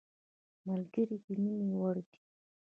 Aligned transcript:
ملګری 0.67 1.15
د 1.23 1.27
مینې 1.41 1.69
وړ 1.79 1.95
دی 2.09 2.17